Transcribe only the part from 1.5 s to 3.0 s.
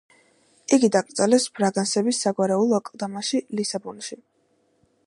ბრაგანსების საგვარეულო